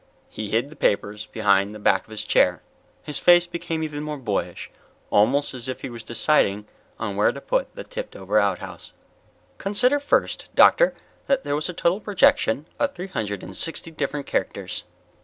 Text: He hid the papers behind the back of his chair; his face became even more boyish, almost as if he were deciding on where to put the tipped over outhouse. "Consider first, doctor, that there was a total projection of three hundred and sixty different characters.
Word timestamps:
He 0.31 0.49
hid 0.49 0.71
the 0.71 0.75
papers 0.75 1.27
behind 1.27 1.75
the 1.75 1.79
back 1.79 2.05
of 2.05 2.09
his 2.09 2.23
chair; 2.23 2.63
his 3.03 3.19
face 3.19 3.45
became 3.45 3.83
even 3.83 4.01
more 4.03 4.17
boyish, 4.17 4.71
almost 5.11 5.53
as 5.53 5.67
if 5.67 5.81
he 5.81 5.91
were 5.91 5.99
deciding 5.99 6.65
on 6.97 7.15
where 7.15 7.31
to 7.31 7.39
put 7.39 7.75
the 7.75 7.83
tipped 7.83 8.15
over 8.15 8.39
outhouse. 8.39 8.93
"Consider 9.59 9.99
first, 9.99 10.49
doctor, 10.55 10.95
that 11.27 11.43
there 11.43 11.53
was 11.53 11.69
a 11.69 11.73
total 11.73 11.99
projection 12.01 12.65
of 12.79 12.95
three 12.95 13.09
hundred 13.09 13.43
and 13.43 13.55
sixty 13.55 13.91
different 13.91 14.25
characters. 14.25 14.85